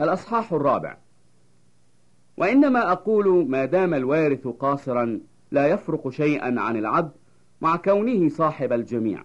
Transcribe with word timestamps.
الأصحاح 0.00 0.52
الرابع. 0.52 0.96
وإنما 2.36 2.92
أقول 2.92 3.50
ما 3.50 3.64
دام 3.64 3.94
الوارث 3.94 4.46
قاصرا 4.48 5.20
لا 5.50 5.66
يفرق 5.66 6.08
شيئا 6.08 6.60
عن 6.60 6.76
العبد 6.76 7.12
مع 7.60 7.76
كونه 7.76 8.28
صاحب 8.28 8.72
الجميع 8.72 9.24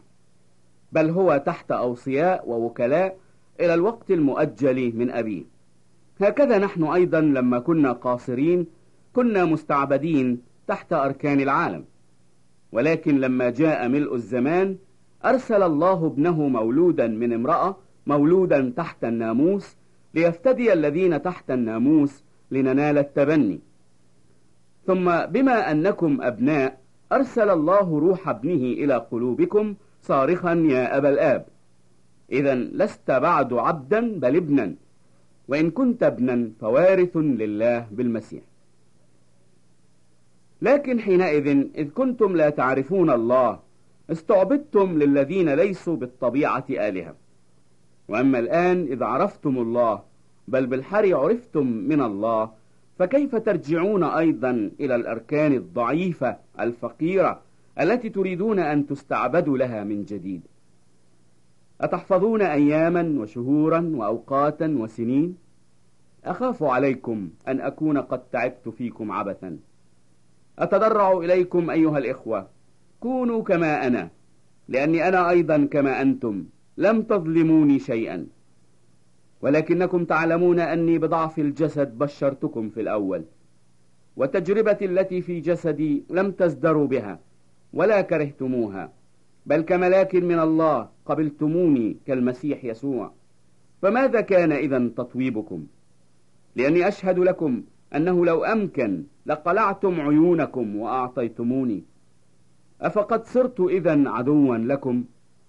بل 0.92 1.10
هو 1.10 1.44
تحت 1.46 1.72
أوصياء 1.72 2.50
ووكلاء 2.50 3.18
إلى 3.60 3.74
الوقت 3.74 4.12
المؤجل 4.12 4.96
من 4.96 5.12
أبيه. 5.12 5.44
هكذا 6.22 6.58
نحن 6.58 6.84
أيضا 6.84 7.22
لما 7.22 7.60
كنا 7.60 7.92
قاصرين 7.92 8.68
كنا 9.14 9.46
مستعبدين 9.46 10.42
تحت 10.68 10.94
أركان 10.94 11.42
العالم. 11.42 11.86
ولكن 12.72 13.20
لما 13.20 13.50
جاء 13.50 13.88
ملء 13.88 14.16
الزمان 14.16 14.78
أرسل 15.26 15.64
الله 15.64 16.06
ابنه 16.08 16.48
مولودا 16.48 17.08
من 17.08 17.34
امرأة 17.34 17.78
مولودا 18.08 18.74
تحت 18.78 19.04
الناموس 19.04 19.76
ليفتدي 20.14 20.74
الذين 20.74 21.22
تحت 21.22 21.52
الناموس 21.52 22.24
لننال 22.52 22.98
التبني. 22.98 23.60
ثم 24.88 25.26
بما 25.26 25.72
أنكم 25.72 26.22
أبناء 26.22 26.82
أرسل 27.12 27.50
الله 27.50 28.00
روح 28.00 28.30
ابنه 28.30 28.54
إلى 28.54 28.96
قلوبكم 29.12 29.76
صارخا 30.02 30.54
يا 30.70 30.98
أبا 30.98 31.10
الآب. 31.10 31.46
إذا 32.32 32.56
لست 32.56 33.12
بعد 33.12 33.54
عبدا 33.54 34.20
بل 34.20 34.36
ابنا 34.36 34.76
وإن 35.48 35.72
كنت 35.72 36.04
ابنا 36.04 36.52
فوارث 36.60 37.18
لله 37.18 37.88
بالمسيح. 37.92 38.44
لكن 40.62 41.00
حينئذ 41.00 41.48
إذ 41.76 41.90
كنتم 41.90 42.36
لا 42.36 42.50
تعرفون 42.50 43.10
الله 43.10 43.60
استعبدتم 44.12 44.98
للذين 44.98 45.50
ليسوا 45.50 45.96
بالطبيعة 45.96 46.66
آلهة. 46.70 47.16
وأما 48.10 48.40
الآن 48.40 48.84
إذا 48.84 49.06
عرفتم 49.06 49.58
الله 49.58 50.02
بل 50.48 50.68
بالحري 50.68 51.14
عرفتم 51.14 51.68
من 51.68 52.02
الله 52.02 52.52
فكيف 53.00 53.36
ترجعون 53.36 54.04
أيضا 54.04 54.72
إلى 54.80 54.96
الأركان 54.96 55.54
الضعيفة 55.54 56.38
الفقيرة 56.60 57.42
التي 57.80 58.10
تريدون 58.10 58.60
أن 58.60 58.88
تستعبدوا 58.88 59.58
لها 59.58 59.84
من 59.84 60.06
جديد؟ 60.06 60.42
أتحفظون 61.82 62.42
أياما 62.42 63.22
وشهورا 63.22 63.92
وأوقاتا 63.96 64.76
وسنين؟ 64.80 65.38
أخاف 66.26 66.64
عليكم 66.64 67.30
أن 67.48 67.62
أكون 67.62 67.98
قد 67.98 68.20
تعبت 68.32 68.70
فيكم 68.70 69.12
عبثا. 69.12 69.58
أتضرع 70.60 71.18
إليكم 71.18 71.70
أيها 71.70 71.98
الإخوة. 71.98 72.48
كونوا 73.00 73.44
كما 73.44 73.88
أنا 73.88 74.10
لأني 74.68 75.08
أنا 75.08 75.30
أيضا 75.30 75.66
كما 75.72 76.02
أنتم. 76.02 76.46
لم 76.80 77.02
تظلموني 77.02 77.80
شيئا. 77.80 78.28
ولكنكم 79.42 80.06
تعلمون 80.06 80.60
أني 80.60 80.98
بضعف 80.98 81.40
الجسد 81.40 81.98
بشرتكم 81.98 82.70
في 82.70 82.82
الأول 82.82 83.24
وتجربة 84.18 84.78
التي 84.82 85.22
في 85.22 85.40
جسدي 85.40 86.04
لم 86.10 86.32
تزدروا 86.32 86.88
بها 86.88 87.20
ولا 87.74 88.02
كرهتموها 88.02 88.94
بل 89.46 89.62
كملاك 89.62 90.16
من 90.16 90.40
الله 90.40 90.90
قبلتموني 91.06 91.98
كالمسيح 92.08 92.66
يسوع. 92.66 93.12
فماذا 93.82 94.22
كان 94.22 94.52
إذا 94.52 94.80
تطويبكم؟ 94.98 95.66
لأني 96.56 96.88
أشهد 96.88 97.20
لكم 97.20 97.64
أنه 97.96 98.26
لو 98.26 98.44
أمكن 98.44 99.04
لقلعتم 99.26 100.02
عيونكم 100.02 100.76
وأعطيتموني. 100.76 101.84
أفقد 102.82 103.26
صرت 103.26 103.60
إذا 103.60 104.10
عدوا 104.10 104.58
لكم؟ 104.58 105.04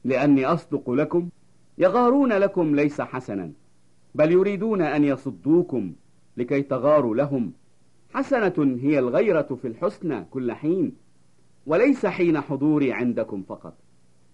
لأني 0.04 0.46
أصدق 0.46 0.90
لكم 0.90 1.28
يغارون 1.78 2.32
لكم 2.32 2.74
ليس 2.76 3.00
حسنا 3.00 3.52
بل 4.14 4.32
يريدون 4.32 4.82
أن 4.82 5.04
يصدوكم 5.04 5.92
لكي 6.36 6.62
تغاروا 6.62 7.16
لهم. 7.16 7.52
حسنة 8.14 8.78
هي 8.80 8.98
الغيرة 8.98 9.58
في 9.62 9.68
الحسنى 9.68 10.24
كل 10.30 10.52
حين 10.52 10.92
وليس 11.66 12.06
حين 12.06 12.40
حضوري 12.40 12.92
عندكم 12.92 13.42
فقط. 13.42 13.74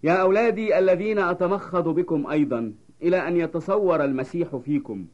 يا 0.02 0.12
أولادي 0.12 0.78
الذين 0.78 1.18
أتمخض 1.18 1.88
بكم 1.88 2.26
أيضا 2.26 2.72
إلى 3.02 3.28
أن 3.28 3.36
يتصور 3.36 4.04
المسيح 4.04 4.56
فيكم 4.56 5.06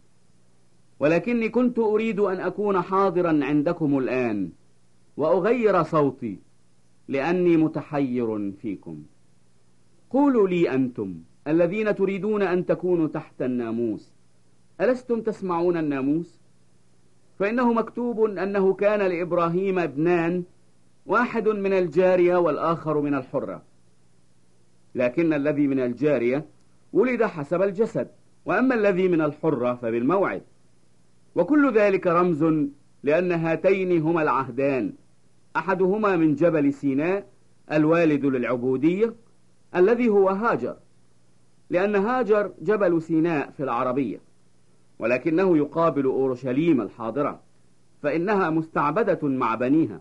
ولكني 1.01 1.49
كنت 1.49 1.79
أريد 1.79 2.21
أن 2.21 2.41
أكون 2.41 2.81
حاضرا 2.81 3.45
عندكم 3.45 3.99
الآن 3.99 4.51
وأغير 5.17 5.83
صوتي 5.83 6.39
لأني 7.09 7.57
متحير 7.57 8.53
فيكم. 8.53 9.03
قولوا 10.13 10.49
لي 10.49 10.71
أنتم 10.71 11.15
الذين 11.47 11.95
تريدون 11.95 12.43
أن 12.43 12.67
تكونوا 12.67 13.09
تحت 13.09 13.43
الناموس 13.43 14.13
ألستم 14.81 15.21
تسمعون 15.21 15.77
الناموس؟ 15.77 16.41
فإنه 17.39 17.73
مكتوب 17.73 18.25
أنه 18.25 18.75
كان 18.75 19.01
لإبراهيم 19.01 19.79
ابنان 19.79 20.45
واحد 21.07 21.49
من 21.49 21.73
الجارية 21.73 22.37
والآخر 22.37 23.01
من 23.01 23.15
الحرة 23.15 23.63
لكن 24.95 25.33
الذي 25.33 25.67
من 25.67 25.81
الجارية 25.81 26.47
ولد 26.93 27.23
حسب 27.23 27.63
الجسد 27.63 28.09
وأما 28.45 28.75
الذي 28.75 29.09
من 29.09 29.21
الحرة 29.21 29.75
فبالموعد 29.75 30.43
وكل 31.35 31.73
ذلك 31.75 32.07
رمز 32.07 32.45
لأن 33.03 33.33
هاتين 33.33 34.03
هما 34.03 34.23
العهدان 34.23 34.93
أحدهما 35.57 36.17
من 36.17 36.35
جبل 36.35 36.73
سيناء 36.73 37.27
الوالد 37.73 38.27
للعبودية 38.27 39.15
الذي 39.77 40.09
هو 40.09 40.29
هاجر 40.29 40.77
لأن 41.71 41.97
هاجر 41.97 42.53
جبل 42.61 43.03
سيناء 43.03 43.51
في 43.51 43.63
العربية 43.63 44.21
ولكنه 44.99 45.57
يقابل 45.57 46.05
أورشليم 46.05 46.81
الحاضرة 46.81 47.41
فإنها 48.03 48.51
مستعبدة 48.51 49.29
مع 49.29 49.55
بنيها. 49.55 50.01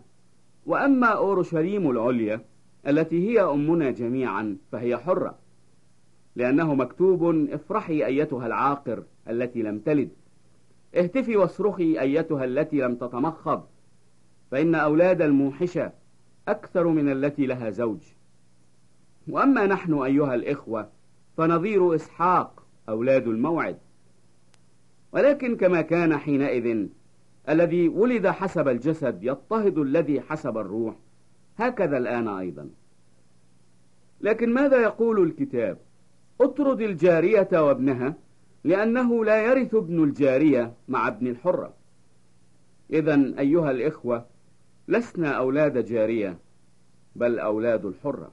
وأما 0.66 1.06
أورشليم 1.06 1.90
العليا 1.90 2.40
التي 2.86 3.28
هي 3.28 3.40
أمنا 3.40 3.90
جميعا 3.90 4.56
فهي 4.72 4.96
حرة 4.96 5.38
لأنه 6.36 6.74
مكتوب 6.74 7.48
افرحي 7.50 8.06
أيتها 8.06 8.46
العاقر 8.46 9.02
التي 9.28 9.62
لم 9.62 9.78
تلد. 9.78 10.10
اهتفي 10.94 11.36
واصرخي 11.36 12.00
أيتها 12.00 12.44
التي 12.44 12.76
لم 12.76 12.94
تتمخض 12.94 13.64
فإن 14.50 14.74
أولاد 14.74 15.22
الموحشة 15.22 15.92
أكثر 16.48 16.86
من 16.86 17.12
التي 17.12 17.46
لها 17.46 17.70
زوج. 17.70 18.00
وأما 19.28 19.66
نحن 19.66 19.94
أيها 19.94 20.34
الإخوة 20.34 20.90
فنظير 21.36 21.94
إسحاق 21.94 22.66
أولاد 22.88 23.28
الموعد. 23.28 23.78
ولكن 25.12 25.56
كما 25.56 25.80
كان 25.80 26.16
حينئذ 26.16 26.86
الذي 27.48 27.88
ولد 27.88 28.26
حسب 28.26 28.68
الجسد 28.68 29.24
يضطهد 29.24 29.78
الذي 29.78 30.20
حسب 30.20 30.58
الروح. 30.58 30.94
هكذا 31.58 31.98
الآن 31.98 32.28
أيضا. 32.28 32.70
لكن 34.20 34.54
ماذا 34.54 34.82
يقول 34.82 35.22
الكتاب؟ 35.22 35.78
اطرد 36.40 36.80
الجارية 36.80 37.48
وابنها 37.52 38.14
لأنه 38.64 39.24
لا 39.24 39.42
يرث 39.46 39.74
ابن 39.74 40.04
الجارية 40.04 40.74
مع 40.88 41.08
ابن 41.08 41.26
الحرة. 41.26 41.74
إذا 42.90 43.34
أيها 43.38 43.70
الإخوة 43.70 44.26
لسنا 44.88 45.30
أولاد 45.30 45.84
جارية 45.84 46.38
بل 47.16 47.38
أولاد 47.38 47.84
الحرة. 47.84 48.32